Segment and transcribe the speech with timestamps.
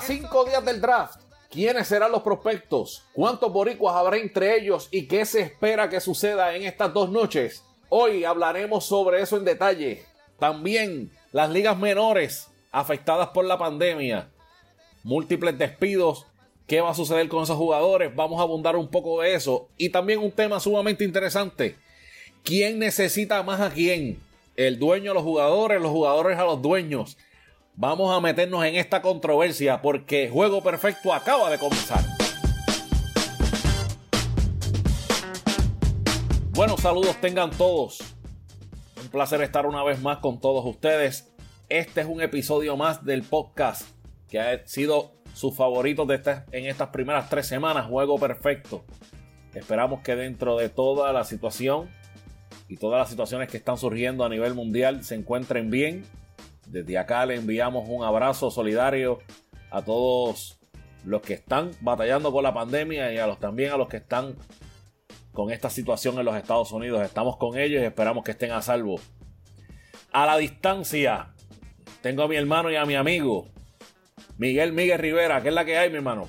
[0.00, 3.04] Cinco días del draft, ¿quiénes serán los prospectos?
[3.12, 4.88] ¿Cuántos boricuas habrá entre ellos?
[4.90, 7.64] ¿Y qué se espera que suceda en estas dos noches?
[7.88, 10.04] Hoy hablaremos sobre eso en detalle.
[10.38, 14.30] También las ligas menores afectadas por la pandemia.
[15.02, 16.26] Múltiples despidos.
[16.66, 18.14] ¿Qué va a suceder con esos jugadores?
[18.14, 19.68] Vamos a abundar un poco de eso.
[19.78, 21.76] Y también un tema sumamente interesante.
[22.44, 24.20] ¿Quién necesita más a quién?
[24.54, 25.80] ¿El dueño a los jugadores?
[25.80, 27.16] ¿Los jugadores a los dueños?
[27.80, 32.00] Vamos a meternos en esta controversia porque Juego Perfecto acaba de comenzar.
[36.50, 38.00] Buenos saludos tengan todos.
[39.00, 41.32] Un placer estar una vez más con todos ustedes.
[41.68, 43.82] Este es un episodio más del podcast
[44.28, 46.20] que ha sido su favorito de
[46.50, 48.84] en estas primeras tres semanas, Juego Perfecto.
[49.54, 51.88] Esperamos que dentro de toda la situación
[52.66, 56.02] y todas las situaciones que están surgiendo a nivel mundial se encuentren bien.
[56.68, 59.20] Desde acá le enviamos un abrazo solidario
[59.70, 60.58] a todos
[61.04, 64.36] los que están batallando con la pandemia y a los también a los que están
[65.32, 67.02] con esta situación en los Estados Unidos.
[67.02, 69.00] Estamos con ellos y esperamos que estén a salvo.
[70.12, 71.34] A la distancia,
[72.02, 73.46] tengo a mi hermano y a mi amigo,
[74.36, 75.42] Miguel Miguel Rivera.
[75.42, 76.28] ¿Qué es la que hay, mi hermano?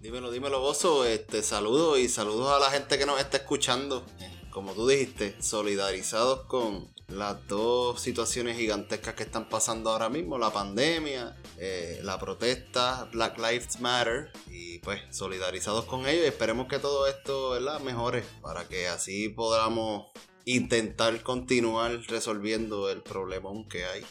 [0.00, 1.04] Dímelo, dímelo, Bozo.
[1.04, 4.04] Este, saludos y saludos a la gente que nos está escuchando.
[4.50, 10.50] Como tú dijiste, solidarizados con las dos situaciones gigantescas que están pasando ahora mismo, la
[10.50, 16.78] pandemia, eh, la protesta, Black Lives Matter, y pues solidarizados con ellos y esperemos que
[16.78, 17.80] todo esto ¿verdad?
[17.80, 20.06] mejore para que así podamos
[20.44, 24.02] intentar continuar resolviendo el problema que hay.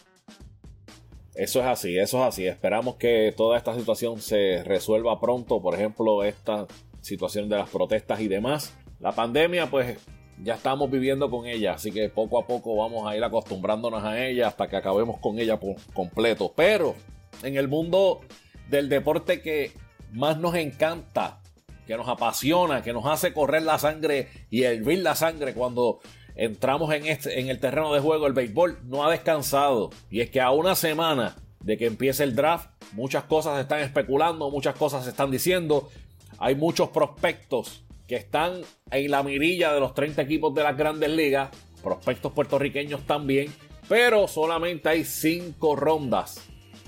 [1.35, 2.47] Eso es así, eso es así.
[2.47, 5.61] Esperamos que toda esta situación se resuelva pronto.
[5.61, 6.67] Por ejemplo, esta
[7.01, 8.73] situación de las protestas y demás.
[8.99, 9.97] La pandemia, pues
[10.41, 14.25] ya estamos viviendo con ella, así que poco a poco vamos a ir acostumbrándonos a
[14.25, 16.53] ella hasta que acabemos con ella por completo.
[16.55, 16.95] Pero
[17.43, 18.21] en el mundo
[18.69, 19.73] del deporte que
[20.13, 21.41] más nos encanta,
[21.85, 25.99] que nos apasiona, que nos hace correr la sangre y hervir la sangre cuando
[26.35, 29.89] entramos en, este, en el terreno de juego, el béisbol no ha descansado.
[30.09, 33.79] Y es que a una semana de que empiece el draft, muchas cosas se están
[33.79, 35.89] especulando, muchas cosas se están diciendo.
[36.37, 41.11] Hay muchos prospectos que están en la mirilla de los 30 equipos de las grandes
[41.11, 41.51] ligas,
[41.83, 43.53] prospectos puertorriqueños también,
[43.87, 46.41] pero solamente hay 5 rondas.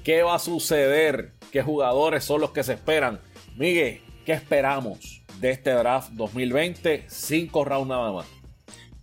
[0.04, 1.36] ¿Qué va a suceder?
[1.52, 3.22] ¿Qué jugadores son los que se esperan?
[3.56, 7.06] Miguel, ¿qué esperamos de este draft 2020?
[7.08, 8.26] 5 rounds nada más.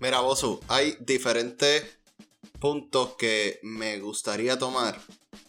[0.00, 2.00] Mira, Bosu, hay diferentes
[2.58, 4.98] puntos que me gustaría tomar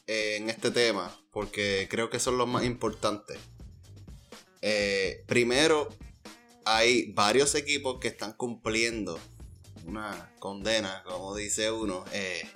[0.06, 3.40] en este tema, porque creo que son los más importantes.
[4.62, 5.90] Eh, primero,
[6.66, 9.20] hay varios equipos que están cumpliendo
[9.86, 12.47] una condena, como dice uno, eh,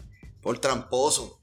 [0.42, 1.40] por tramposo.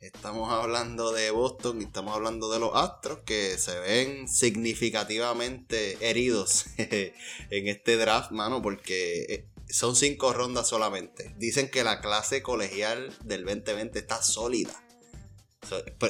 [0.00, 6.66] Estamos hablando de Boston y estamos hablando de los Astros que se ven significativamente heridos
[6.76, 11.34] en este draft, mano, porque eh, son cinco rondas solamente.
[11.38, 14.82] Dicen que la clase colegial del 2020 está sólida.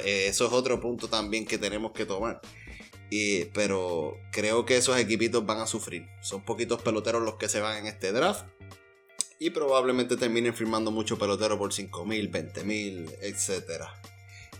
[0.03, 2.41] Eh, eso es otro punto también que tenemos que tomar
[3.53, 6.07] pero creo que esos equipitos van a sufrir.
[6.21, 8.45] Son poquitos peloteros los que se van en este draft.
[9.39, 13.83] Y probablemente terminen firmando mucho pelotero por 5 mil, 20 mil, etc.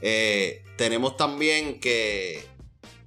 [0.02, 2.44] Eh, tenemos también que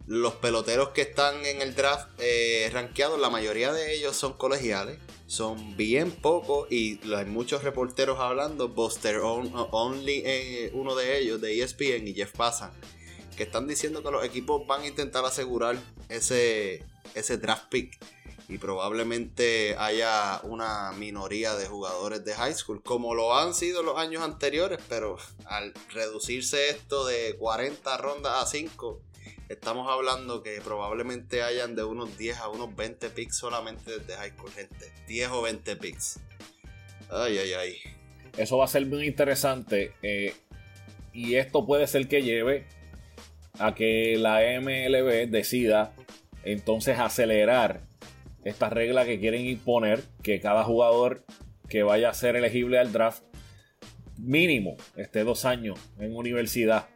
[0.07, 4.99] los peloteros que están en el draft eh, rankeados, la mayoría de ellos son colegiales.
[5.29, 8.69] Son bien pocos y hay muchos reporteros hablando.
[8.69, 12.73] Buster Only, eh, uno de ellos, de ESPN y Jeff Passan
[13.41, 15.79] que están diciendo que los equipos van a intentar asegurar
[16.11, 16.85] ese,
[17.15, 17.99] ese draft pick
[18.51, 23.97] y probablemente haya una minoría de jugadores de high school, como lo han sido los
[23.97, 29.01] años anteriores, pero al reducirse esto de 40 rondas a 5,
[29.49, 34.33] estamos hablando que probablemente hayan de unos 10 a unos 20 picks solamente de high
[34.37, 34.93] school, gente.
[35.07, 36.21] 10 o 20 picks.
[37.09, 37.79] Ay, ay, ay.
[38.37, 39.95] Eso va a ser muy interesante.
[40.03, 40.35] Eh,
[41.15, 42.67] y esto puede ser que lleve
[43.59, 45.93] a que la MLB decida
[46.45, 47.83] entonces acelerar
[48.45, 51.25] esta regla que quieren imponer, que cada jugador
[51.69, 53.23] que vaya a ser elegible al draft
[54.19, 56.89] mínimo esté dos años en universidad.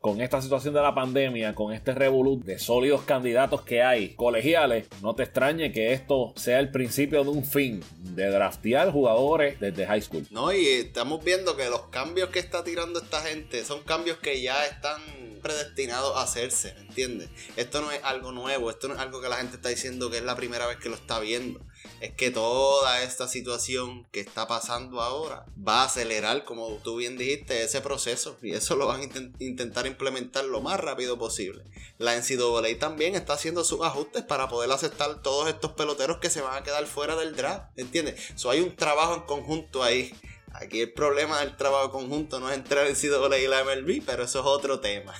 [0.00, 4.86] Con esta situación de la pandemia, con este revolut de sólidos candidatos que hay colegiales,
[5.02, 9.86] no te extrañe que esto sea el principio de un fin de draftear jugadores desde
[9.86, 10.24] high school.
[10.30, 14.40] No, y estamos viendo que los cambios que está tirando esta gente son cambios que
[14.40, 15.02] ya están
[15.48, 17.30] predestinados a hacerse, ¿entiendes?
[17.56, 20.18] Esto no es algo nuevo, esto no es algo que la gente está diciendo que
[20.18, 21.60] es la primera vez que lo está viendo.
[22.00, 27.16] Es que toda esta situación que está pasando ahora va a acelerar, como tú bien
[27.16, 28.36] dijiste, ese proceso.
[28.42, 29.04] Y eso lo van a
[29.38, 31.64] intentar implementar lo más rápido posible.
[31.96, 36.42] La NCAA también está haciendo sus ajustes para poder aceptar todos estos peloteros que se
[36.42, 37.70] van a quedar fuera del draft.
[37.76, 38.20] ¿Entiendes?
[38.34, 40.12] So, hay un trabajo en conjunto ahí
[40.52, 44.24] Aquí el problema del trabajo conjunto no es entrar en CWA y la MLB, pero
[44.24, 45.14] eso es otro tema.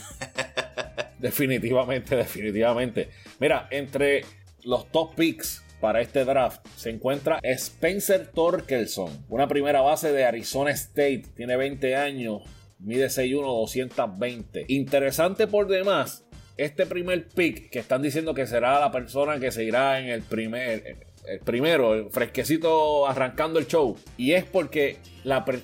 [1.19, 3.11] definitivamente, definitivamente.
[3.39, 4.25] Mira, entre
[4.65, 10.71] los top picks para este draft se encuentra Spencer Torkelson, una primera base de Arizona
[10.73, 12.43] State, tiene 20 años,
[12.79, 14.65] mide 6'1, 220.
[14.69, 16.25] Interesante por demás,
[16.57, 20.23] este primer pick que están diciendo que será la persona que se irá en el
[20.23, 23.97] primer el primero, el fresquecito arrancando el show.
[24.17, 24.99] Y es porque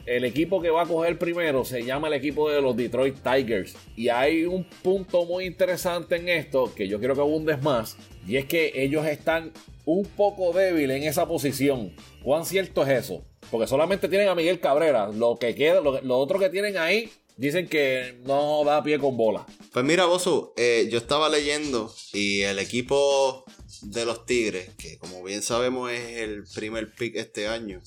[0.07, 3.75] el equipo que va a coger primero se llama el equipo de los Detroit Tigers.
[3.97, 7.97] Y hay un punto muy interesante en esto que yo quiero que abundes más.
[8.27, 9.53] Y es que ellos están
[9.85, 11.95] un poco débiles en esa posición.
[12.23, 13.25] ¿Cuán cierto es eso?
[13.51, 15.09] Porque solamente tienen a Miguel Cabrera.
[15.09, 19.45] Lo que queda, lo, otro que tienen ahí Dicen que no da pie con bola.
[19.73, 23.45] Pues mira, Bosu, eh, yo estaba leyendo y el equipo
[23.85, 27.83] de los Tigres, que como bien sabemos es el primer pick este año,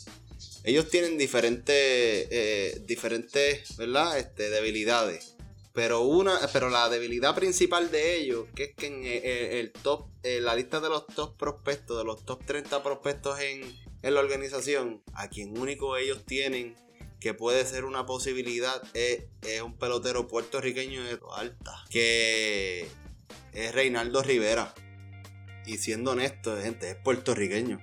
[0.63, 4.17] ellos tienen diferentes, eh, diferentes, ¿verdad?
[4.17, 5.35] Este, debilidades.
[5.73, 10.55] Pero una, pero la debilidad principal de ellos, que es que en el, top, la
[10.55, 13.61] lista de los top prospectos, de los top 30 prospectos en,
[14.01, 16.75] en la organización, a quien único ellos tienen
[17.19, 22.87] que puede ser una posibilidad es, es un pelotero puertorriqueño de alta, que
[23.53, 24.73] es Reinaldo Rivera.
[25.67, 27.81] Y siendo honesto, gente, es puertorriqueño.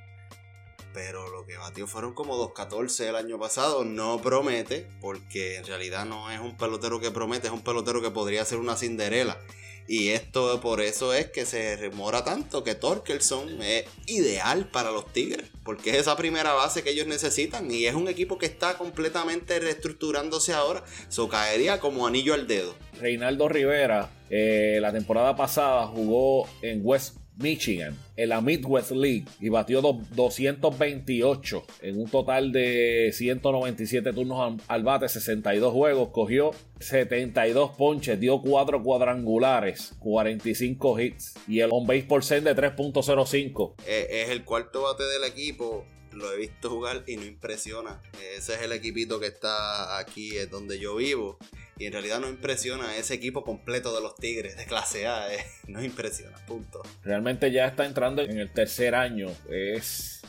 [0.94, 3.84] Pero lo que batió fueron como 2.14 el año pasado.
[3.84, 8.10] No promete, porque en realidad no es un pelotero que promete, es un pelotero que
[8.10, 9.38] podría ser una cinderela.
[9.86, 15.12] Y esto por eso es que se remora tanto que Torkelson es ideal para los
[15.12, 18.78] Tigres, porque es esa primera base que ellos necesitan y es un equipo que está
[18.78, 22.74] completamente reestructurándose ahora, so caería como anillo al dedo.
[22.98, 29.48] Reinaldo Rivera, eh, la temporada pasada jugó en West Michigan en la Midwest League y
[29.48, 38.20] batió 228 en un total de 197 turnos al bate, 62 juegos, cogió 72 ponches,
[38.20, 43.74] dio 4 cuadrangulares, 45 hits y el on base por de 3.05.
[43.86, 45.84] Eh, es el cuarto bate del equipo.
[46.14, 48.00] Lo he visto jugar y no impresiona.
[48.36, 51.38] Ese es el equipito que está aquí, es donde yo vivo.
[51.76, 55.32] Y en realidad no impresiona ese equipo completo de los Tigres de clase A.
[55.34, 56.82] Eh, no impresiona, punto.
[57.02, 59.28] Realmente ya está entrando en el tercer año.
[59.50, 60.22] Es.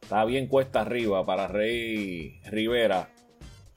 [0.00, 3.12] Está bien cuesta arriba para Rey Rivera.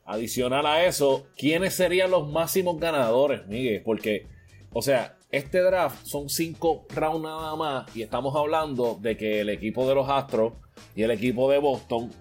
[0.05, 3.81] Adicional a eso, ¿quiénes serían los máximos ganadores, Miguel?
[3.83, 4.27] Porque,
[4.71, 7.95] o sea, este draft son cinco rounds nada más.
[7.95, 10.53] Y estamos hablando de que el equipo de los Astros
[10.95, 12.11] y el equipo de Boston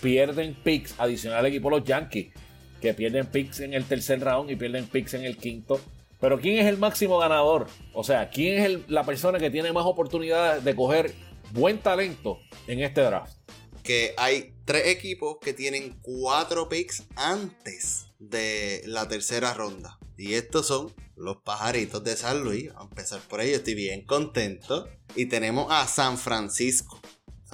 [0.00, 2.32] pierden picks adicional al equipo de los Yankees
[2.84, 5.80] que pierden picks en el tercer round y pierden picks en el quinto.
[6.20, 7.66] Pero ¿quién es el máximo ganador?
[7.94, 11.14] O sea, ¿quién es la persona que tiene más oportunidades de coger
[11.52, 13.38] buen talento en este draft?
[13.82, 19.98] Que hay tres equipos que tienen cuatro picks antes de la tercera ronda.
[20.18, 22.70] Y estos son los pajaritos de San Luis.
[22.76, 23.50] A empezar por ahí.
[23.52, 24.88] estoy bien contento.
[25.16, 27.00] Y tenemos a San Francisco.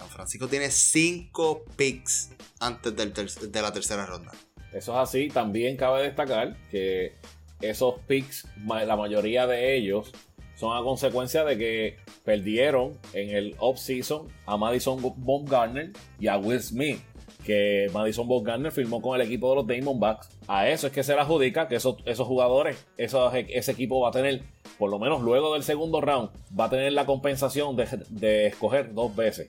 [0.09, 4.33] Francisco tiene cinco picks antes de la tercera ronda.
[4.73, 5.29] Eso es así.
[5.29, 7.15] También cabe destacar que
[7.61, 10.13] esos picks, la mayoría de ellos,
[10.57, 16.61] son a consecuencia de que perdieron en el off-season a Madison Baumgartner y a Will
[16.61, 17.01] Smith.
[17.45, 20.29] Que Madison Baumgartner firmó con el equipo de los Diamondbacks.
[20.47, 24.43] A eso es que se le adjudica que esos, jugadores, ese equipo va a tener,
[24.79, 26.29] por lo menos luego del segundo round,
[26.59, 29.49] va a tener la compensación de, de escoger dos veces.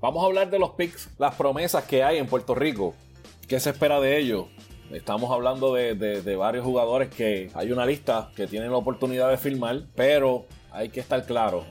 [0.00, 2.94] Vamos a hablar de los picks, las promesas que hay en Puerto Rico.
[3.48, 4.46] ¿Qué se espera de ellos?
[4.92, 9.82] Estamos hablando de, varios jugadores que hay una lista que tienen la oportunidad de firmar,
[9.96, 11.66] pero hay que estar claro.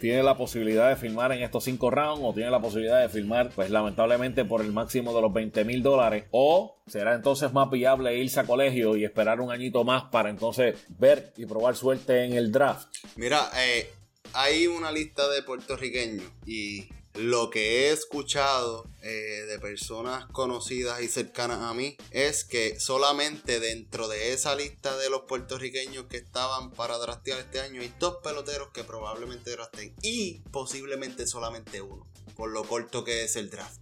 [0.00, 3.50] tiene la posibilidad de firmar en estos cinco rounds o tiene la posibilidad de firmar,
[3.54, 6.24] pues lamentablemente por el máximo de los 20 mil dólares.
[6.30, 10.82] O será entonces más viable irse a colegio y esperar un añito más para entonces
[10.98, 12.88] ver y probar suerte en el draft.
[13.16, 13.90] Mira, eh,
[14.32, 21.08] hay una lista de puertorriqueños y lo que he escuchado eh, de personas conocidas y
[21.08, 26.70] cercanas a mí es que solamente dentro de esa lista de los puertorriqueños que estaban
[26.72, 32.06] para draftear este año hay dos peloteros que probablemente draften y posiblemente solamente uno,
[32.36, 33.80] por lo corto que es el draft.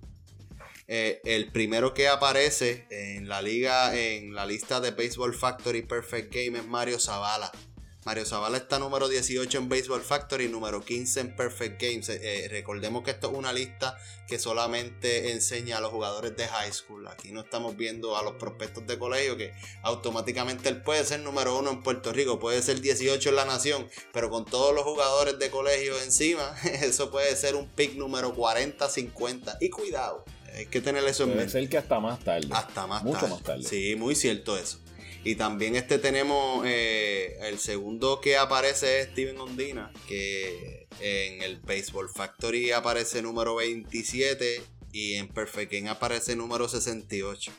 [0.87, 6.35] Eh, el primero que aparece en la liga, en la lista de Baseball Factory Perfect
[6.35, 7.51] Game es Mario Zavala.
[8.05, 12.11] Mario Zavala está número 18 en Baseball Factory, número 15 en Perfect Games.
[12.11, 13.97] Eh, recordemos que esto es una lista
[14.27, 17.09] que solamente enseña a los jugadores de high school.
[17.09, 21.59] Aquí no estamos viendo a los prospectos de colegio que automáticamente él puede ser número
[21.59, 25.39] uno en Puerto Rico, puede ser 18 en la nación, pero con todos los jugadores
[25.39, 29.57] de colegio encima, eso puede ser un pick número 40, 50.
[29.63, 31.45] Y cuidado, hay que tener eso en mente.
[31.45, 32.49] Puede ser que hasta más tarde.
[32.51, 33.33] Hasta más Mucho tarde.
[33.33, 33.63] más tarde.
[33.65, 34.84] Sí, muy cierto eso.
[35.25, 41.61] Y también este tenemos eh, el segundo que aparece es Steven Ondina, que en el
[41.61, 44.63] Baseball Factory aparece número 27
[44.93, 47.53] y en Perfect Game aparece número 68.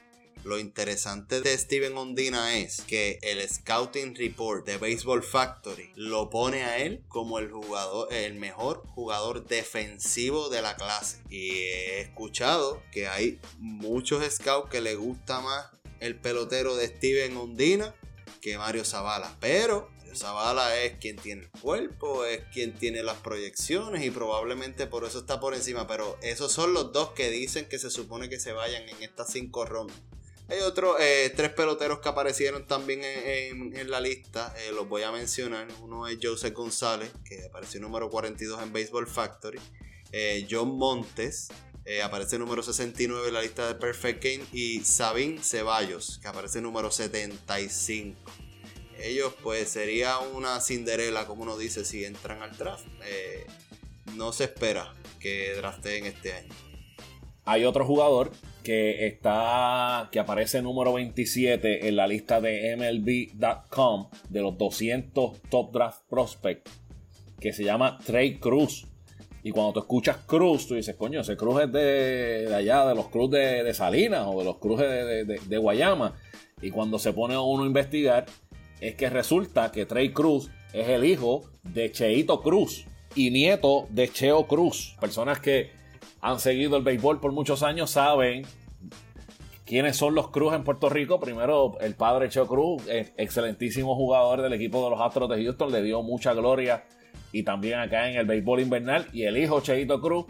[0.43, 6.65] Lo interesante de Steven Ondina es que el Scouting Report de Baseball Factory lo pone
[6.65, 11.17] a él como el jugador, el mejor jugador defensivo de la clase.
[11.31, 15.65] Y he escuchado que hay muchos scouts que le gusta más
[15.99, 17.93] el pelotero de Steven Ondina
[18.41, 19.35] que Mario Zavala.
[19.39, 24.87] Pero Mario Zavala es quien tiene el cuerpo, es quien tiene las proyecciones y probablemente
[24.87, 25.87] por eso está por encima.
[25.87, 29.31] Pero esos son los dos que dicen que se supone que se vayan en estas
[29.31, 29.97] cinco rondas.
[30.47, 34.53] Hay otros eh, tres peloteros que aparecieron también en, la lista.
[34.59, 35.67] eh, los voy a mencionar.
[35.81, 39.59] Uno es Joseph González, que apareció número 42 en Baseball Factory.
[40.11, 41.47] Eh, John Montes,
[41.85, 44.43] eh, aparece número 69 en la lista de Perfect Game.
[44.51, 48.19] Y Sabin Ceballos, que aparece número 75.
[48.99, 52.85] Ellos, pues, sería una Cinderela, como uno dice, si entran al draft.
[53.05, 53.45] Eh,
[54.15, 56.53] no se espera que drafteen este año.
[57.45, 58.31] Hay otro jugador
[58.63, 65.71] que está que aparece número 27 en la lista de MLB.com de los 200 top
[65.71, 66.71] draft prospects
[67.39, 68.87] que se llama Trey Cruz.
[69.45, 73.09] Y cuando tú escuchas Cruz, tú dices, coño, ese Cruz es de, allá, de los
[73.09, 76.15] Cruz de, Salinas o de los Cruz de, Guayama.
[76.63, 78.25] Y cuando se pone uno a investigar,
[78.81, 84.11] es que resulta que Trey Cruz es el hijo de Cheito Cruz y nieto de
[84.11, 84.97] Cheo Cruz.
[84.99, 85.69] Personas que
[86.21, 88.47] han seguido el béisbol por muchos años saben
[89.63, 91.19] quiénes son los Cruz en Puerto Rico.
[91.19, 95.83] Primero, el padre Cheo Cruz, excelentísimo jugador del equipo de los Astros de Houston, le
[95.83, 96.83] dio mucha gloria
[97.35, 99.07] y también acá en el béisbol invernal.
[99.11, 100.27] Y el hijo Cheito Cruz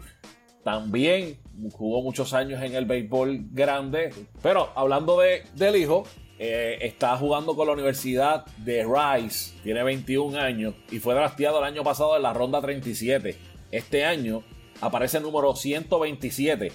[0.64, 1.38] también
[1.70, 4.12] jugó muchos años en el béisbol grande.
[4.42, 6.02] Pero hablando de, del hijo,
[6.40, 11.64] eh, está jugando con la Universidad de Rice, tiene 21 años y fue drafteado el
[11.64, 13.36] año pasado en la ronda 37.
[13.70, 14.42] Este año
[14.80, 16.72] aparece el número 127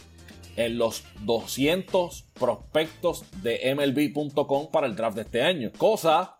[0.55, 5.71] en los 200 prospectos de MLB.com para el draft de este año.
[5.77, 6.37] Cosa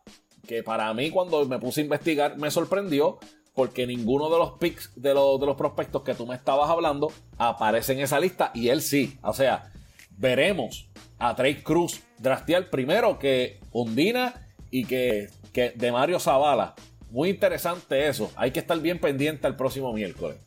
[0.48, 3.20] que para mí cuando me puse a investigar me sorprendió
[3.54, 7.94] porque ninguno de los picks de de los prospectos que tú me estabas hablando aparece
[7.94, 9.18] en esa lista y él sí.
[9.24, 9.72] O sea,
[10.12, 10.90] veremos
[11.20, 16.76] a Trey Cruz draftear primero que Undina y que, que de Mario Zavala.
[17.10, 18.32] Muy interesante eso.
[18.36, 20.38] Hay que estar bien pendiente el próximo miércoles.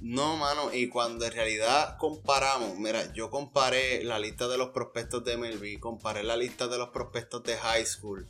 [0.00, 5.24] No, mano, y cuando en realidad comparamos, mira, yo comparé la lista de los prospectos
[5.24, 8.28] de MLB, comparé la lista de los prospectos de high school,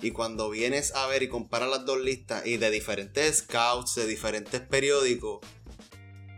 [0.00, 4.06] y cuando vienes a ver y comparas las dos listas y de diferentes scouts, de
[4.06, 5.40] diferentes periódicos,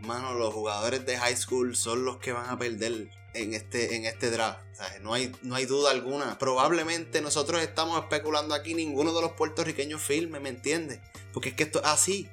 [0.01, 4.05] mano, los jugadores de high school son los que van a perder en este, en
[4.05, 4.61] este draft.
[5.03, 6.39] No hay, no hay duda alguna.
[6.39, 10.99] Probablemente nosotros estamos especulando aquí, ninguno de los puertorriqueños firme, ¿me entiendes?
[11.31, 12.27] Porque es que esto es así.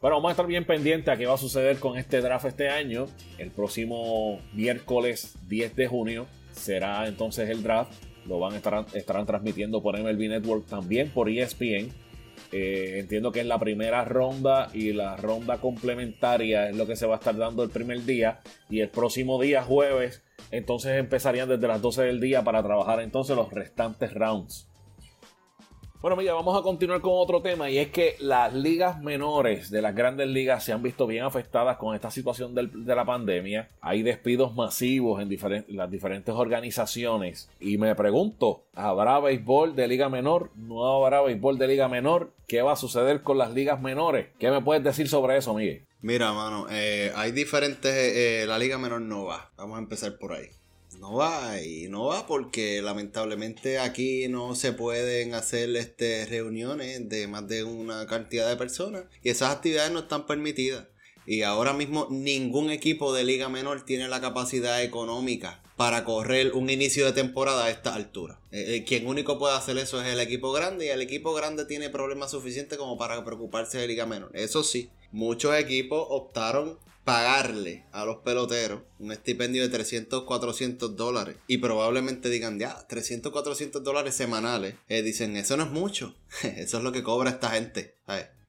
[0.00, 2.70] Bueno, vamos a estar bien pendientes a qué va a suceder con este draft este
[2.70, 3.06] año.
[3.36, 7.92] El próximo miércoles 10 de junio será entonces el draft.
[8.26, 11.92] Lo van a estar estarán transmitiendo por MLB Network, también por ESPN.
[12.52, 17.06] Eh, entiendo que es la primera ronda y la ronda complementaria es lo que se
[17.06, 18.40] va a estar dando el primer día.
[18.68, 23.36] Y el próximo día, jueves, entonces empezarían desde las 12 del día para trabajar entonces
[23.36, 24.69] los restantes rounds.
[26.00, 29.82] Bueno, mira, vamos a continuar con otro tema y es que las ligas menores de
[29.82, 33.68] las grandes ligas se han visto bien afectadas con esta situación de la pandemia.
[33.82, 35.28] Hay despidos masivos en
[35.68, 40.50] las diferentes organizaciones y me pregunto, ¿habrá béisbol de liga menor?
[40.54, 42.32] ¿No habrá béisbol de liga menor?
[42.46, 44.28] ¿Qué va a suceder con las ligas menores?
[44.38, 45.84] ¿Qué me puedes decir sobre eso, Miguel?
[46.00, 47.92] Mira, mano, eh, hay diferentes.
[47.92, 49.50] eh, la Liga Menor no va.
[49.58, 50.46] Vamos a empezar por ahí.
[51.00, 57.26] No va y no va porque lamentablemente aquí no se pueden hacer este, reuniones de
[57.26, 60.88] más de una cantidad de personas y esas actividades no están permitidas.
[61.24, 66.68] Y ahora mismo ningún equipo de Liga Menor tiene la capacidad económica para correr un
[66.68, 68.38] inicio de temporada a esta altura.
[68.52, 71.64] Eh, eh, quien único puede hacer eso es el equipo grande y el equipo grande
[71.64, 74.32] tiene problemas suficientes como para preocuparse de liga menor.
[74.34, 81.36] Eso sí, muchos equipos optaron pagarle a los peloteros un estipendio de 300, 400 dólares
[81.46, 84.74] y probablemente digan, ya, 300, 400 dólares semanales.
[84.88, 87.96] Eh, dicen, eso no es mucho, eso es lo que cobra esta gente.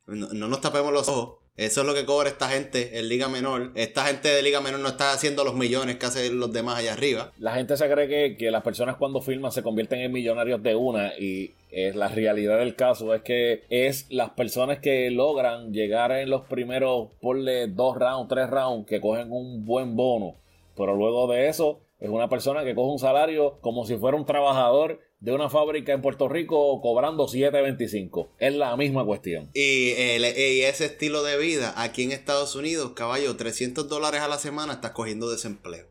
[0.08, 1.42] No, no nos tapemos los ojos.
[1.58, 3.72] Eso es lo que cobra esta gente en Liga Menor.
[3.76, 6.94] Esta gente de Liga Menor no está haciendo los millones que hacen los demás allá
[6.94, 7.34] arriba.
[7.38, 11.14] La gente se cree que, las personas cuando firman se convierten en millonarios de una
[11.20, 16.30] y eh, la realidad del caso es que es las personas que logran llegar en
[16.30, 20.36] los primeros, ponle dos rounds, tres rounds, que cogen un buen bono.
[20.76, 24.26] Pero luego de eso es una persona que coge un salario como si fuera un
[24.26, 28.30] trabajador de una fábrica en Puerto Rico cobrando 7.25.
[28.40, 29.50] Es la misma cuestión.
[29.54, 34.74] Y, ese estilo de vida aquí en Estados Unidos, caballo, 300 dólares a la semana
[34.74, 35.86] estás cogiendo desempleo.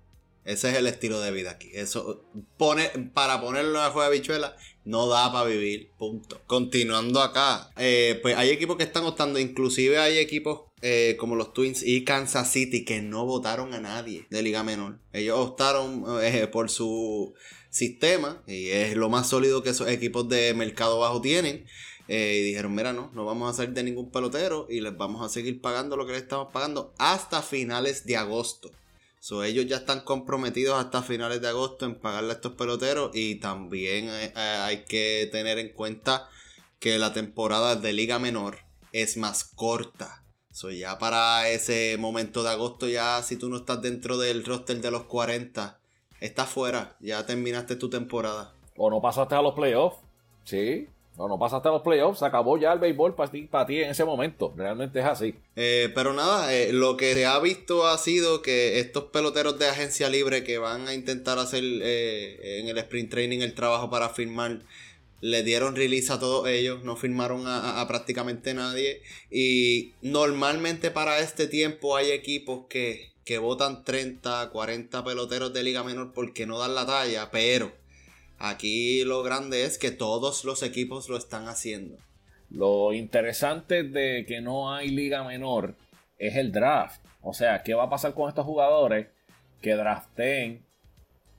[0.44, 1.70] Ese es el estilo de vida aquí.
[1.74, 2.24] Eso
[2.56, 5.90] pone, para ponerlo en la juega de bichuela, no da para vivir.
[5.98, 6.40] Punto.
[6.46, 11.52] Continuando acá, eh, pues hay equipos que están optando, inclusive hay equipos eh, como los
[11.52, 14.98] Twins y Kansas City que no votaron a nadie de Liga Menor.
[15.12, 17.34] Ellos optaron eh, por su
[17.68, 21.66] sistema y es lo más sólido que esos equipos de mercado bajo tienen.
[22.08, 25.28] Y dijeron, mira, no, no vamos a salir de ningún pelotero y les vamos a
[25.28, 28.72] seguir pagando lo que les estamos pagando hasta finales de agosto.
[29.20, 33.34] So, ellos ya están comprometidos hasta finales de agosto en pagarle a estos peloteros y
[33.34, 36.28] también eh, eh, hay que tener en cuenta
[36.78, 38.58] que la temporada de liga menor
[38.92, 40.24] es más corta.
[40.78, 44.90] Ya para ese momento de agosto ya si tú no estás dentro del roster de
[44.90, 45.80] los 40
[46.20, 48.54] estás fuera, ya terminaste tu temporada.
[48.76, 49.98] O no pasaste a los playoffs,
[50.44, 50.88] sí.
[51.20, 53.78] O no pasaste a los playoffs, se acabó ya el béisbol para ti, para ti
[53.80, 54.54] en ese momento.
[54.56, 55.34] Realmente es así.
[55.54, 59.68] Eh, pero nada, eh, lo que se ha visto ha sido que estos peloteros de
[59.68, 64.08] agencia libre que van a intentar hacer eh, en el sprint training el trabajo para
[64.08, 64.60] firmar
[65.20, 69.02] le dieron release a todos ellos, no firmaron a, prácticamente nadie.
[69.30, 75.84] Y normalmente para este tiempo hay equipos que que votan 30, 40 peloteros de liga
[75.84, 77.70] menor porque no dan la talla, pero
[78.40, 81.96] aquí lo grande es que todos los equipos lo están haciendo.
[82.50, 85.76] Lo interesante de que no hay liga menor
[86.18, 87.00] es el draft.
[87.22, 89.06] O sea, ¿qué va a pasar con estos jugadores
[89.60, 90.64] que draften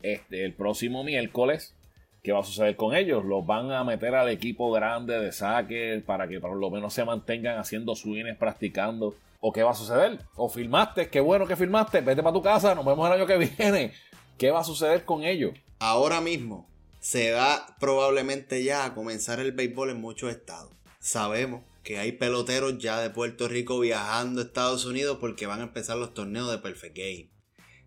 [0.02, 1.76] este, el próximo miércoles?
[2.24, 3.26] ¿Qué va a suceder con ellos?
[3.26, 7.04] ¿Los van a meter al equipo grande de saque para que por lo menos se
[7.04, 9.16] mantengan haciendo swings, practicando?
[9.40, 10.20] ¿O qué va a suceder?
[10.36, 13.38] O filmaste, qué bueno que filmaste, vete para tu casa, nos vemos el año que
[13.38, 13.92] viene.
[14.38, 15.54] ¿Qué va a suceder con ellos?
[15.80, 16.71] Ahora mismo
[17.02, 20.72] se va probablemente ya a comenzar el béisbol en muchos estados.
[21.00, 25.64] Sabemos que hay peloteros ya de Puerto Rico viajando a Estados Unidos porque van a
[25.64, 27.32] empezar los torneos de Perfect Game.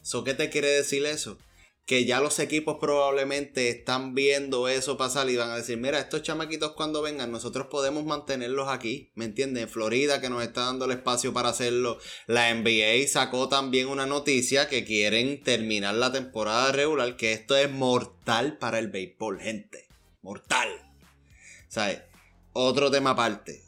[0.02, 1.38] ¿So qué te quiere decir eso?
[1.86, 6.22] Que ya los equipos probablemente están viendo eso pasar y van a decir, mira, estos
[6.22, 9.64] chamaquitos cuando vengan, nosotros podemos mantenerlos aquí, ¿me entiendes?
[9.64, 11.98] En Florida, que nos está dando el espacio para hacerlo.
[12.26, 17.70] La NBA sacó también una noticia que quieren terminar la temporada regular, que esto es
[17.70, 19.86] mortal para el béisbol, gente.
[20.22, 20.70] Mortal.
[21.68, 22.00] ¿Sabes?
[22.54, 23.62] Otro tema aparte.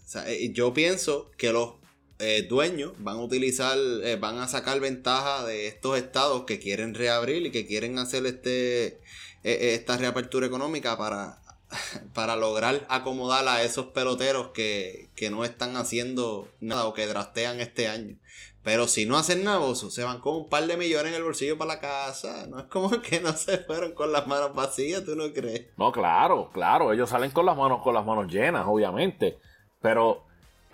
[0.52, 1.74] Yo pienso que los
[2.18, 6.94] eh, dueños van a utilizar, eh, van a sacar ventaja de estos estados que quieren
[6.94, 9.00] reabrir y que quieren hacer este
[9.46, 11.38] eh, esta reapertura económica para,
[12.14, 17.86] para lograr acomodar a esos peloteros que, no están haciendo nada o que drastean este
[17.86, 18.16] año.
[18.64, 21.56] Pero si no hacen nada, se van con un par de millones en el bolsillo
[21.56, 22.48] para la casa.
[22.48, 25.66] No es como que no se fueron con las manos vacías, ¿tú no crees?
[25.76, 26.92] No, claro, claro.
[26.92, 29.38] Ellos salen con las manos, con las manos llenas, obviamente.
[29.80, 30.25] Pero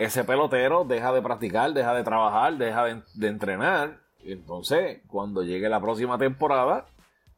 [0.03, 4.01] ese pelotero deja de practicar, deja de trabajar, deja de, entrenar.
[4.23, 6.85] entonces, cuando llegue la próxima temporada,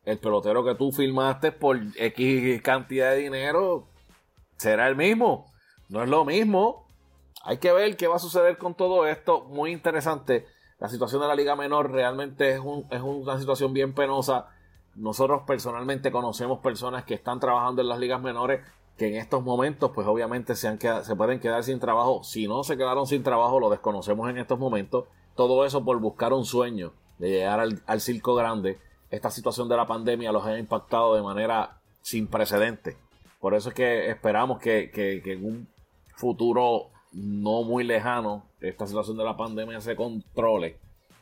[0.04, 3.88] el pelotero que tú filmaste por X cantidad de dinero
[4.58, 5.51] será el mismo.
[5.89, 6.88] No es lo mismo.
[7.43, 9.45] Hay que ver qué va a suceder con todo esto.
[9.45, 10.45] Muy interesante.
[10.80, 14.47] La situación de la Liga Menor realmente es una situación bien penosa.
[14.95, 18.62] Nosotros personalmente conocemos personas que están trabajando en las ligas menores
[18.97, 22.23] que en estos momentos, pues obviamente se, han se pueden quedar sin trabajo.
[22.23, 25.05] Si no se quedaron sin trabajo, lo desconocemos en estos momentos.
[25.36, 28.79] Todo eso por buscar un sueño de llegar al, circo grande.
[29.10, 32.95] Esta situación de la pandemia los ha impactado de manera sin precedentes.
[33.39, 34.91] Por eso es que esperamos que,
[35.25, 35.67] en un
[36.15, 40.79] futuro no muy lejano esta situación de la pandemia se controle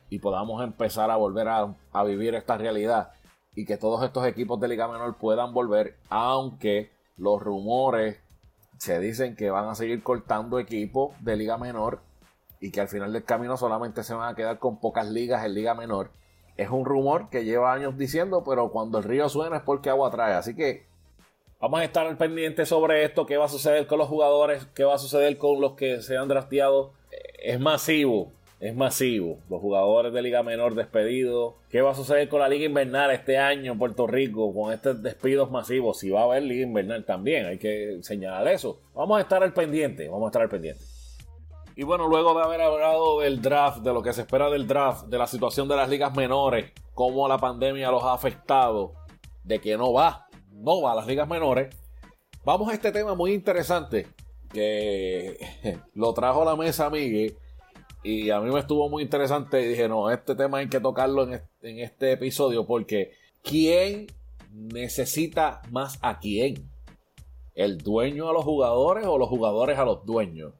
[0.09, 3.11] y podamos empezar a volver a, a vivir esta realidad
[3.55, 8.19] y que todos estos equipos de Liga Menor puedan volver, aunque los rumores
[8.77, 12.01] se dicen que van a seguir cortando equipos de liga menor
[12.59, 15.53] y que al final del camino solamente se van a quedar con pocas ligas en
[15.53, 16.11] liga menor
[16.57, 20.11] es un rumor que lleva años diciendo, pero cuando el río suena es porque agua
[20.11, 20.33] trae.
[20.33, 20.85] Así que
[21.59, 24.83] vamos a estar al pendiente sobre esto, qué va a suceder con los jugadores, qué
[24.83, 26.93] va a suceder con los que se han drafteado.
[27.41, 28.31] Es masivo,
[28.63, 29.39] es masivo.
[29.49, 31.55] Los jugadores de Liga Menor despedidos.
[31.69, 35.03] ¿Qué va a suceder con la Liga Invernal este año en Puerto Rico con estos
[35.03, 35.99] despidos masivos?
[35.99, 38.79] Si va a haber Liga Invernal también, hay que señalar eso.
[38.95, 40.81] Vamos a estar al pendiente, vamos a estar al pendiente.
[41.75, 45.07] Y bueno, luego de haber hablado del draft, de lo que se espera del draft,
[45.07, 48.93] de la situación de las ligas menores, cómo la pandemia los ha afectado,
[49.43, 51.75] de que no va, no va a las ligas menores,
[52.45, 54.07] vamos a este tema muy interesante
[54.53, 55.37] que
[55.95, 57.35] lo trajo a la mesa Miguel
[58.03, 61.23] y a mí me estuvo muy interesante y dije, no, este tema hay que tocarlo
[61.23, 63.11] en este, episodio porque
[63.41, 64.07] ¿quién
[64.51, 66.69] necesita más a quién?
[67.55, 70.53] ¿El dueño a los jugadores o los jugadores a los dueños?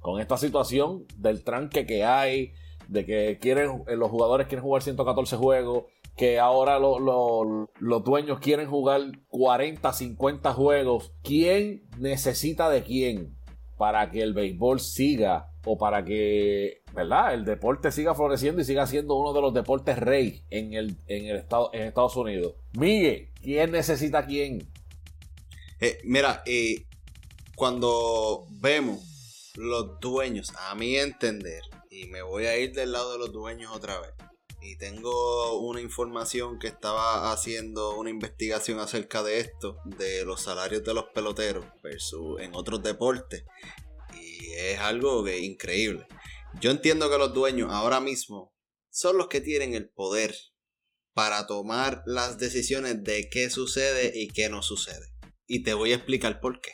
[0.00, 2.52] Con esta situación del tranque que hay,
[2.88, 5.84] de que quieren, eh, los jugadores quieren jugar 114 juegos,
[6.16, 11.12] que ahora los dueños quieren jugar 40, 50 juegos.
[11.22, 13.39] ¿Quién necesita de quién
[13.80, 17.32] para que el béisbol siga o para que ¿verdad?
[17.32, 21.24] el deporte siga floreciendo y siga siendo uno de los deportes rey en, el, en,
[21.24, 22.56] el estado, en Estados Unidos.
[22.74, 24.68] Miguel, ¿quién necesita quién?
[25.80, 26.84] Eh, mira, eh,
[27.54, 33.18] cuando vemos los dueños, a mi entender, y me voy a ir del lado de
[33.18, 34.10] los dueños otra vez,
[34.62, 40.84] y tengo una información que estaba haciendo una investigación acerca de esto, de los salarios
[40.84, 43.44] de los peloteros versus en otros deportes
[44.60, 46.06] es algo que, increíble.
[46.60, 48.54] Yo entiendo que los dueños ahora mismo
[48.90, 50.34] son los que tienen el poder
[51.12, 55.12] para tomar las decisiones de qué sucede y qué no sucede.
[55.46, 56.72] Y te voy a explicar por qué.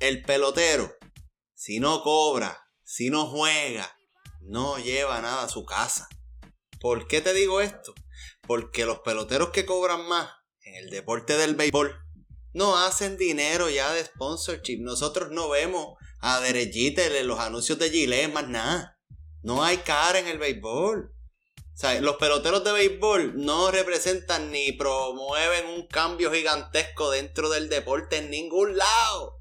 [0.00, 0.92] El pelotero,
[1.54, 3.96] si no cobra, si no juega,
[4.40, 6.08] no lleva nada a su casa.
[6.84, 7.94] ¿Por qué te digo esto?
[8.46, 11.98] Porque los peloteros que cobran más en el deporte del béisbol
[12.52, 14.80] no hacen dinero ya de sponsorship.
[14.80, 18.98] Nosotros no vemos a derechita los anuncios de Gillette, más nada.
[19.42, 21.10] No hay cara en el béisbol.
[21.56, 27.70] O sea, los peloteros de béisbol no representan ni promueven un cambio gigantesco dentro del
[27.70, 29.38] deporte en ningún lado.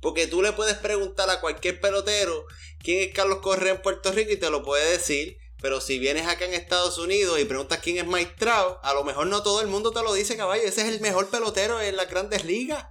[0.00, 2.44] Porque tú le puedes preguntar a cualquier pelotero
[2.78, 5.38] quién es Carlos Correa en Puerto Rico y te lo puede decir.
[5.64, 9.28] Pero si vienes acá en Estados Unidos y preguntas quién es Mike a lo mejor
[9.28, 10.62] no todo el mundo te lo dice, caballo.
[10.62, 12.86] Ese es el mejor pelotero en las grandes ligas.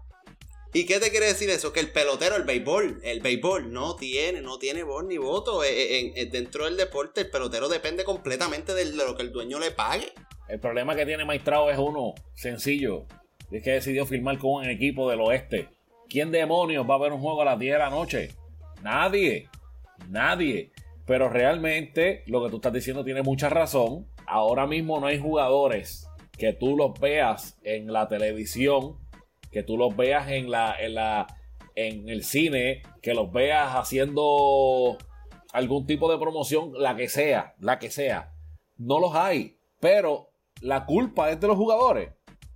[0.74, 1.72] ¿Y qué te quiere decir eso?
[1.72, 5.64] Que el pelotero, el béisbol, el béisbol no tiene, no tiene voz ni voto.
[5.64, 9.60] Eh, eh, eh, dentro del deporte, el pelotero depende completamente de lo que el dueño
[9.60, 10.12] le pague.
[10.50, 13.06] El problema que tiene Maestrao es uno, sencillo.
[13.52, 15.70] Es que decidió firmar con un equipo del oeste.
[16.10, 18.32] ¿Quién demonios va a ver un juego a las 10 de la noche?
[18.82, 19.48] Nadie.
[20.10, 20.73] Nadie.
[21.06, 24.08] Pero realmente lo que tú estás diciendo tiene mucha razón.
[24.26, 29.04] Ahora mismo no hay jugadores que tú los veas en la televisión
[29.54, 31.28] que tú los veas en la, en la,
[31.76, 34.98] en el cine, que los veas haciendo
[35.54, 38.34] algún tipo de promoción, la que sea, la que sea.
[38.76, 42.10] No los hay, pero la culpa es de los jugadores.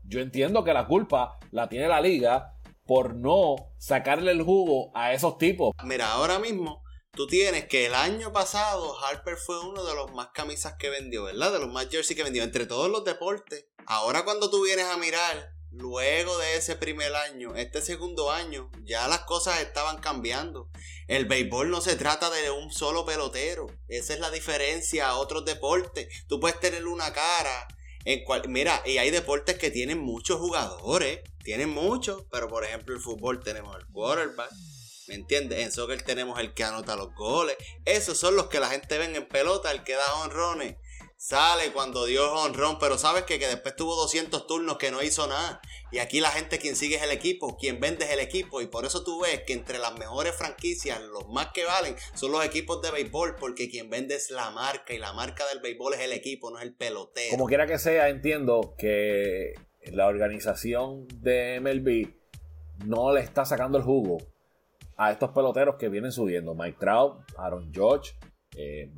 [0.03, 2.55] Yo entiendo que la culpa la tiene la liga
[2.85, 5.75] por no sacarle el jugo a esos tipos.
[5.83, 6.81] Mira, ahora mismo
[7.17, 11.23] tú tienes que el año pasado Harper fue uno de los más camisas que vendió,
[11.23, 11.51] ¿verdad?
[11.51, 13.65] De los más jersey que vendió entre todos los deportes.
[13.87, 19.07] Ahora cuando tú vienes a mirar luego de ese primer año, este segundo año, ya
[19.07, 20.69] las cosas estaban cambiando.
[21.07, 23.65] El béisbol no se trata de un solo pelotero.
[23.87, 26.07] Esa es la diferencia a otros deportes.
[26.27, 27.67] Tú puedes tener una cara
[28.05, 32.95] en cual, mira, y hay deportes que tienen muchos jugadores, tienen muchos, pero por ejemplo
[32.95, 34.51] el fútbol tenemos el quarterback,
[35.07, 35.59] ¿me entiendes?
[35.59, 37.55] En soccer tenemos el que anota los goles.
[37.85, 40.75] Esos son los que la gente ve en pelota, el que da honrones
[41.17, 45.27] sale cuando dio honrón, pero sabes que, que después tuvo 200 turnos que no hizo
[45.27, 45.59] nada.
[45.91, 48.61] Y aquí la gente quien sigue es el equipo, quien vende es el equipo.
[48.61, 52.31] Y por eso tú ves que entre las mejores franquicias, los más que valen, son
[52.31, 55.95] los equipos de béisbol, porque quien vende es la marca y la marca del béisbol
[55.95, 57.31] es el equipo, no es el pelotero.
[57.31, 59.53] Como quiera que sea, entiendo que
[59.85, 64.19] la organización de MLB no le está sacando el jugo
[64.97, 66.55] a estos peloteros que vienen subiendo.
[66.55, 68.13] Mike Trout, Aaron George,
[68.57, 68.91] eh,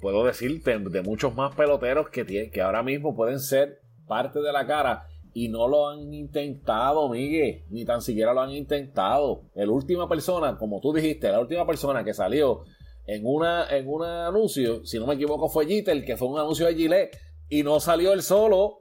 [0.00, 4.66] puedo decir de, muchos más peloteros que, que ahora mismo pueden ser parte de la
[4.66, 9.44] cara y no lo han intentado, Miguel, ni tan siquiera lo han intentado.
[9.54, 12.64] La última persona, como tú dijiste, la última persona que salió
[13.06, 16.66] en una en un anuncio, si no me equivoco, fue Jeter, que fue un anuncio
[16.66, 18.80] de Gillette, y no salió él solo,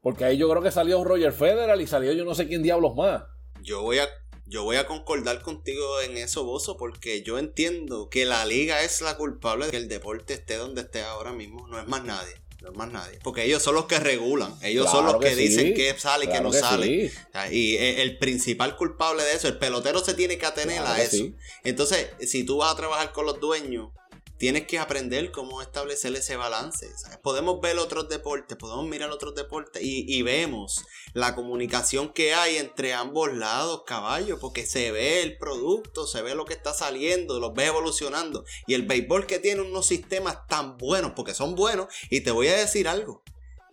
[0.00, 2.94] porque ahí yo creo que salió Roger Federer y salió yo no sé quién diablos
[2.96, 3.22] más.
[3.62, 4.06] Yo voy a
[4.46, 9.00] yo voy a concordar contigo en eso, Bozo, porque yo entiendo que la liga es
[9.00, 12.34] la culpable de que el deporte esté donde esté ahora mismo, no es más nadie.
[12.62, 13.18] No es más nadie.
[13.22, 14.56] Porque ellos son los que regulan.
[14.62, 17.12] Ellos son los que, dicen qué sale y qué no sale.
[17.50, 21.26] Y el principal culpable de eso, el pelotero se tiene que atener a eso.
[21.64, 23.90] Entonces, si tú vas a trabajar con los dueños
[24.38, 26.88] tienes que aprender cómo establecer ese balance.
[27.22, 32.92] Podemos ver otros deportes, podemos mirar otros deportes y, vemos la comunicación que hay entre
[32.92, 37.54] ambos lados, caballo, porque se ve el producto, se ve lo que está saliendo, los
[37.54, 38.44] ves evolucionando.
[38.66, 42.48] Y el béisbol que tiene unos sistemas tan buenos, porque son buenos, y te voy
[42.48, 43.22] a decir algo,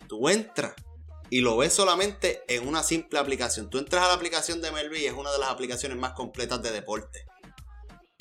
[0.08, 0.76] tú entras
[1.34, 3.68] y lo ves solamente en una simple aplicación.
[3.68, 6.62] Tú entras a la aplicación de Melvin y es una de las aplicaciones más completas
[6.62, 7.26] de deporte.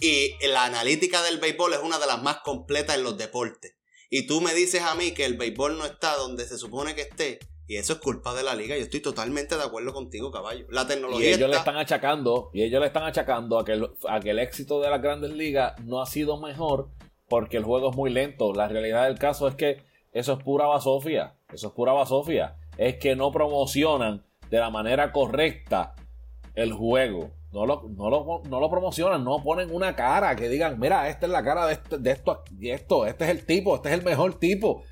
[0.02, 3.76] Y la analítica del béisbol es una de las más completas en los deportes.
[4.10, 7.02] Y tú me dices a mí que el béisbol no está donde se supone que
[7.02, 7.38] esté.
[7.68, 8.76] Y eso es culpa de la liga.
[8.76, 10.66] Yo estoy totalmente de acuerdo contigo, caballo.
[10.70, 11.30] La tecnología.
[11.30, 14.30] Y ellos le están achacando, y ellos le están achacando a que, el, a que
[14.30, 16.88] el éxito de las grandes ligas no ha sido mejor
[17.28, 18.52] porque el juego es muy lento.
[18.54, 21.36] La realidad del caso es que eso es pura basofia.
[21.52, 22.56] Eso es pura basofia.
[22.76, 25.94] Es que no promocionan de la manera correcta
[26.56, 30.80] el juego no lo, no, lo, no lo promocionan, no ponen una cara que digan,
[30.80, 33.76] mira, esta es la cara de, este, de esto, y esto, este es el tipo,
[33.76, 34.82] este es el mejor tipo.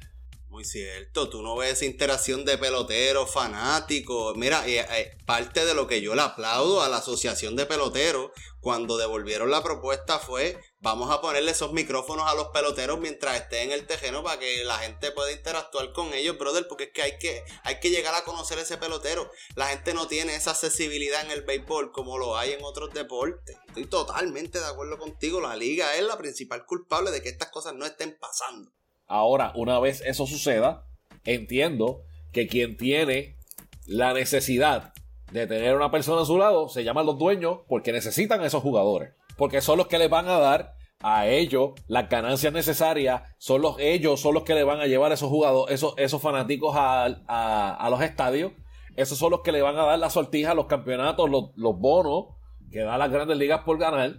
[0.65, 4.37] Cierto, tú no ves interacción de peloteros, fanáticos.
[4.37, 8.31] Mira, eh, eh, parte de lo que yo le aplaudo a la Asociación de Peloteros
[8.61, 13.71] cuando devolvieron la propuesta fue, vamos a ponerle esos micrófonos a los peloteros mientras estén
[13.71, 17.03] en el tejeno para que la gente pueda interactuar con ellos, brother, porque es que
[17.03, 19.31] hay que, hay que llegar a conocer ese pelotero.
[19.55, 23.57] La gente no tiene esa accesibilidad en el béisbol como lo hay en otros deportes.
[23.69, 27.75] Estoy totalmente de acuerdo contigo, la liga es la principal culpable de que estas cosas
[27.75, 28.71] no estén pasando.
[29.11, 30.87] Ahora, una vez eso suceda,
[31.25, 33.37] entiendo que quien tiene
[33.85, 34.93] la necesidad
[35.33, 39.15] de tener una persona a su lado se llaman los dueños porque necesitan esos jugadores.
[39.37, 43.81] Porque son los que les van a dar a ellos las ganancias necesarias, son los,
[43.81, 48.03] ellos son los que le van a llevar esos jugadores, esos, esos fanáticos a, los
[48.03, 48.53] estadios.
[48.95, 52.27] Esos son los que le van a dar la sortija, los campeonatos, los, los bonos
[52.71, 54.15] que dan las grandes ligas por ganar.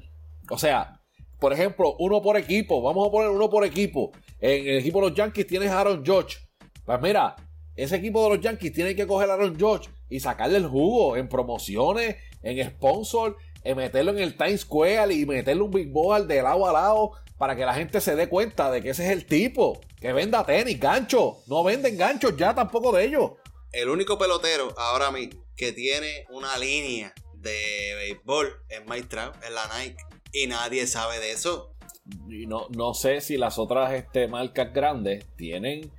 [0.49, 0.99] O sea,
[1.39, 2.81] por ejemplo, uno por equipo.
[2.81, 4.11] Vamos a poner uno por equipo.
[4.41, 6.39] En el equipo de los Yankees tienes a Aaron George.
[6.83, 7.35] Pues mira,
[7.75, 11.15] ese equipo de los Yankees tiene que coger a Aaron George y sacarle el jugo
[11.15, 16.27] en promociones, en sponsor, en meterlo en el Times Square y meterle un big ball
[16.27, 19.11] de lado a lado para que la gente se dé cuenta de que ese es
[19.11, 21.43] el tipo que venda tenis, gancho.
[21.45, 23.33] No venden ganchos ya tampoco de ellos.
[23.71, 29.51] El único pelotero ahora mismo que tiene una línea de béisbol es Mike Trout, es
[29.51, 30.03] la Nike.
[30.33, 31.75] Y nadie sabe de eso.
[32.29, 35.91] Y no, no sé si las otras este, marcas grandes tienen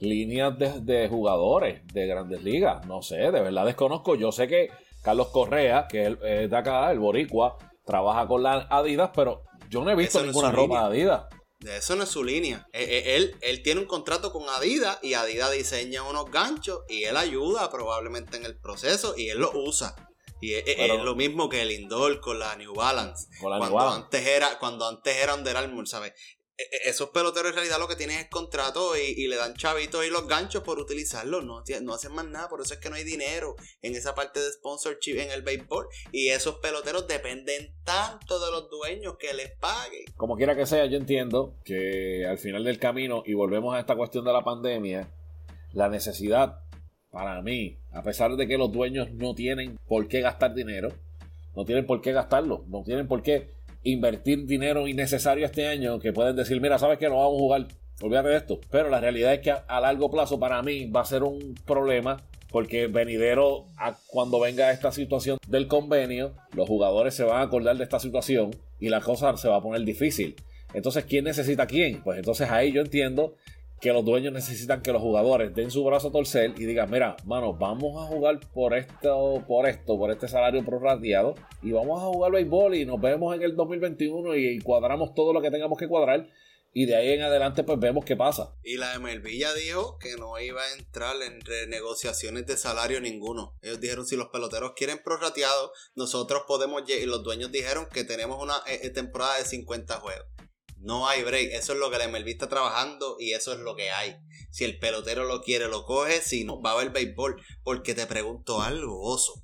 [0.00, 2.86] líneas de, jugadores de grandes ligas.
[2.86, 4.14] No sé, de verdad desconozco.
[4.16, 4.70] Yo sé que
[5.02, 9.90] Carlos Correa, que es de acá, el Boricua, trabaja con la Adidas, pero yo no
[9.90, 11.24] he visto ninguna ropa de Adidas.
[11.60, 12.66] Eso no es su línea.
[12.72, 17.04] Eh, eh, él, él, tiene un contrato con Adidas y Adidas diseña unos ganchos y
[17.04, 19.94] él ayuda probablemente en el proceso y él lo usa.
[20.40, 23.28] Y es, lo mismo que el indoor con la New Balance.
[23.40, 26.12] cuando, Antes era, cuando antes era Under Armour, ¿sabes?
[26.60, 30.04] E, e, esos peloteros en realidad lo que tienen es contrato y, le dan chavitos
[30.04, 31.44] y los ganchos por utilizarlos.
[31.44, 32.48] No, no hacen más nada.
[32.48, 35.88] Por eso es que no hay dinero en esa parte de sponsorship en el béisbol.
[36.12, 40.04] Y esos peloteros dependen tanto de los dueños que les paguen.
[40.16, 43.96] Como quiera que sea, yo entiendo que al final del camino, y volvemos a esta
[43.96, 45.10] cuestión de la pandemia,
[45.72, 46.60] la necesidad
[47.10, 50.90] para mí, a pesar de que los dueños no tienen por qué gastar dinero,
[51.56, 53.48] no tienen por qué gastarlo, no tienen por qué
[53.82, 57.66] invertir dinero innecesario este año, que pueden decir, mira, sabes que no vamos a jugar,
[58.00, 58.60] olvídate de esto.
[58.70, 62.22] Pero la realidad es que a, largo plazo para mí va a ser un problema
[62.50, 67.76] porque venidero a cuando venga esta situación del convenio, los jugadores se van a acordar
[67.76, 70.34] de esta situación y la cosa se va a poner difícil.
[70.74, 72.02] Entonces, ¿quién necesita a quién?
[72.02, 73.34] Pues entonces ahí yo entiendo
[73.80, 77.16] que los dueños necesitan que los jugadores den su brazo a torcer y digan, mira,
[77.24, 82.06] mano, vamos a jugar por esto, por esto, por este salario prorrateado y vamos a
[82.06, 85.88] jugar béisbol y nos vemos en el 2021 y, cuadramos todo lo que tengamos que
[85.88, 86.28] cuadrar
[86.72, 88.54] y de ahí en adelante pues vemos qué pasa.
[88.62, 93.56] Y la MLB ya dijo que no iba a entrar en renegociaciones de salario ninguno.
[93.62, 98.40] Ellos dijeron si los peloteros quieren prorrateado, nosotros podemos y los dueños dijeron que tenemos
[98.42, 100.26] una eh, eh, temporada de 50 juegos.
[100.80, 101.52] No hay break.
[101.52, 104.16] Eso es lo que la MLB está trabajando y eso es lo que hay.
[104.50, 106.22] Si el pelotero lo quiere, lo coge.
[106.22, 107.42] Si no, va a haber béisbol.
[107.62, 109.42] Porque te pregunto algo, oso.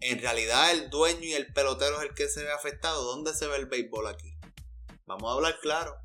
[0.00, 3.02] En realidad, el dueño y el pelotero es el que se ve afectado.
[3.02, 4.36] ¿Dónde se ve el béisbol aquí?
[5.04, 5.96] Vamos a hablar claro.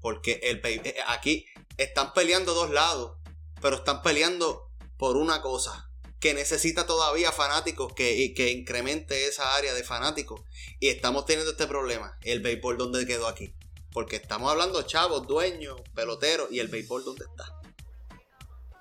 [0.00, 1.46] Porque el eh, aquí
[1.78, 3.16] están peleando dos lados.
[3.62, 5.90] Pero están peleando por una cosa.
[6.20, 10.42] Que necesita todavía fanáticos que, que incremente esa área de fanáticos.
[10.78, 12.18] Y estamos teniendo este problema.
[12.20, 13.54] El béisbol, ¿dónde quedó aquí?
[13.98, 17.46] Porque estamos hablando chavos, dueños, peloteros y el béisbol, ¿dónde está?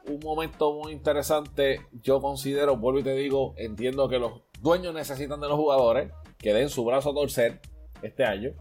[0.07, 1.81] un momento muy interesante.
[2.03, 6.53] Yo considero, vuelvo y te digo, entiendo que los dueños necesitan de los jugadores que
[6.53, 7.61] den su brazo a torcer
[8.03, 8.51] este año,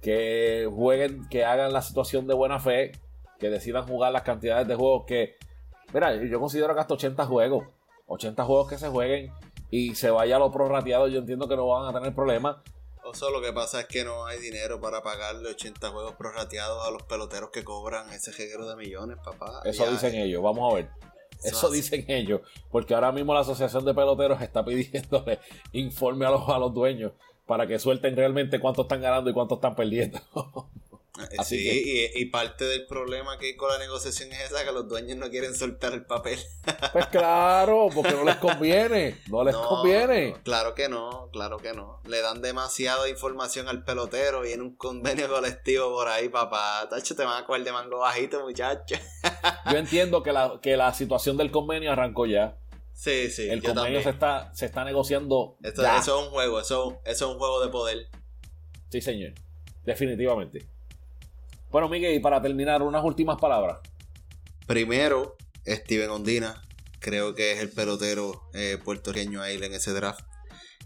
[0.00, 2.92] que jueguen, que hagan la situación de buena fe,
[3.40, 5.34] que decidan jugar las cantidades de juegos que.
[5.92, 7.66] Mira, yo considero que hasta 80 juegos,
[8.06, 9.32] 80 juegos que se jueguen
[9.68, 12.58] y se vaya a lo prorrateado, yo entiendo que no van a tener problemas.
[13.04, 16.86] O sea, lo que pasa es que no hay dinero para pagarle 80 juegos prorrateados
[16.86, 19.60] a los peloteros que cobran ese jeguero de millones, papá.
[19.64, 20.88] Eso dicen ellos, vamos a ver.
[21.42, 22.40] Eso, dicen ellos,
[22.70, 25.38] porque ahora mismo la Asociación de Peloteros está pidiéndole
[25.72, 27.12] informe a los, a los dueños
[27.46, 30.18] para que suelten realmente cuánto están ganando y cuánto están perdiendo.
[31.16, 34.88] Eh, sí, y, parte del problema que hay con la negociación es esa, que los
[34.88, 36.38] dueños no quieren soltar el papel.
[36.92, 40.36] Pues claro, porque no les conviene, no les conviene.
[40.42, 42.00] claro que no, claro que no.
[42.06, 46.86] Le dan demasiada información al pelotero y en un convenio colectivo por ahí, papá.
[46.88, 48.96] Tacho, te van a coger de mango bajito, muchacho.
[49.70, 52.58] Yo entiendo que la, que la situación del convenio arrancó ya.
[52.92, 53.48] Sí, sí.
[53.48, 55.56] El convenio se está, se está negociando.
[55.62, 58.08] Eso, eso, es un juego, eso, eso es un juego de poder.
[58.90, 59.32] Sí, señor.
[59.84, 60.73] Definitivamente.
[61.74, 63.80] Bueno, Miguel, y para terminar, unas últimas palabras.
[64.64, 66.62] Primero, Steven Ondina.
[67.00, 70.24] Creo que es el pelotero eh, puertorriqueño ahí en ese draft.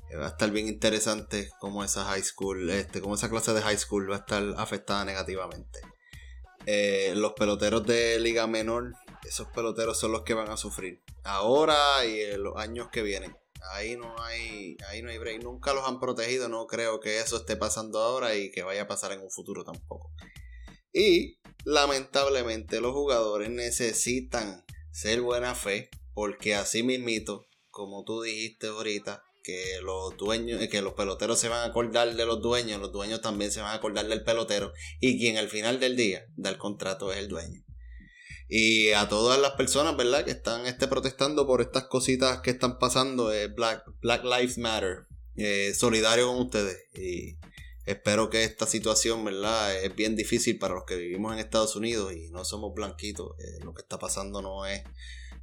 [0.09, 3.61] Eh, va a estar bien interesante cómo esa high school, este, cómo esa clase de
[3.61, 5.79] high school va a estar afectada negativamente.
[6.65, 11.03] Eh, los peloteros de Liga Menor, esos peloteros son los que van a sufrir.
[11.23, 13.37] Ahora y en los años que vienen.
[13.73, 15.43] Ahí no hay, ahí no hay break.
[15.43, 16.49] Nunca los han protegido.
[16.49, 19.65] No creo que eso esté pasando ahora y que vaya a pasar en un futuro
[19.65, 20.15] tampoco.
[20.93, 29.23] Y lamentablemente los jugadores necesitan ser buena fe porque así mismito, como tú dijiste ahorita,
[29.49, 33.23] que los dueños, que los peloteros se van a acordar de los dueños, los dueños
[33.23, 36.59] también se van a acordar del pelotero y quien al final del día da el
[36.59, 37.63] contrato es el dueño.
[38.49, 40.25] Y a todas las personas, ¿verdad?
[40.25, 45.73] Que están este, protestando por estas cositas que están pasando, Black, Black Lives Matter, eh,
[45.75, 46.77] solidario con ustedes.
[47.89, 49.75] Espero que esta situación, ¿verdad?
[49.83, 53.33] Es bien difícil para los que vivimos en Estados Unidos y no somos blanquitos.
[53.39, 54.83] Eh, lo que está pasando no es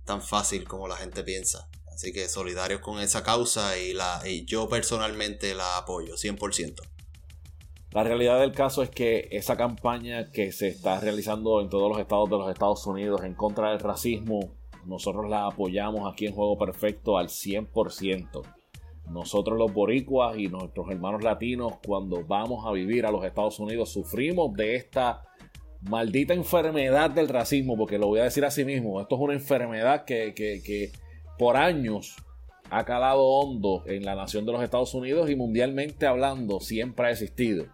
[0.06, 1.68] tan fácil como la gente piensa.
[1.94, 6.76] Así que solidarios con esa causa y, la, y yo personalmente la apoyo 100%.
[7.92, 12.00] La realidad del caso es que esa campaña que se está realizando en todos los
[12.00, 14.54] estados de los Estados Unidos en contra del racismo,
[14.86, 18.42] nosotros la apoyamos aquí en Juego Perfecto al 100%
[19.10, 23.90] nosotros los boricuas y nuestros hermanos latinos cuando vamos a vivir a los Estados Unidos
[23.90, 25.24] sufrimos de esta
[25.82, 30.06] maldita enfermedad del racismo, porque lo voy a decir así mismo, esto es una enfermedad
[30.06, 30.92] que, que
[31.38, 32.16] por años
[32.70, 37.12] ha calado hondo en la nación de los Estados Unidos y mundialmente hablando siempre ha
[37.12, 37.66] existido.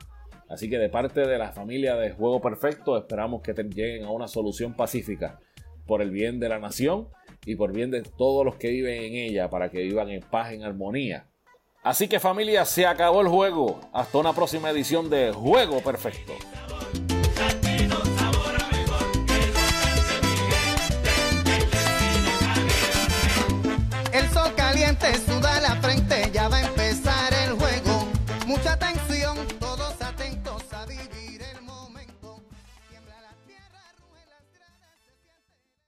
[0.49, 4.27] Así que de parte de la familia de Juego Perfecto esperamos que lleguen a una
[4.27, 5.39] solución pacífica
[5.87, 7.07] por el bien de la nación
[7.45, 10.53] y por bien de todos los que viven en ella para que vivan en paz,
[10.53, 11.25] en armonía.
[11.83, 13.79] Así que familia, se acabó el juego.
[13.93, 16.33] Hasta una próxima edición de Juego Perfecto.